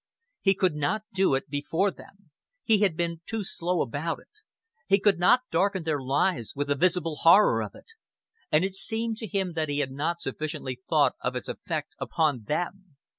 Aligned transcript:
He 0.39 0.55
could 0.55 0.73
not 0.73 1.03
do 1.13 1.35
it 1.35 1.47
before 1.47 1.91
them. 1.91 2.31
He 2.63 2.79
had 2.79 2.97
been 2.97 3.21
too 3.27 3.43
slow 3.43 3.81
about 3.83 4.17
it; 4.19 4.39
he 4.87 4.99
could 4.99 5.19
not 5.19 5.43
darken 5.51 5.83
their 5.83 6.01
lives 6.01 6.55
with 6.55 6.69
the 6.69 6.75
visible 6.75 7.17
horror 7.17 7.61
of 7.61 7.75
it. 7.75 7.91
And 8.51 8.65
it 8.65 8.73
seemed 8.73 9.17
to 9.17 9.27
him 9.27 9.53
that 9.53 9.69
he 9.69 9.77
had 9.77 9.91
not 9.91 10.19
sufficiently 10.19 10.81
thought 10.89 11.13
of 11.21 11.35
its 11.35 11.47
effect 11.47 11.93
upon 11.99 12.45
them. 12.47 12.95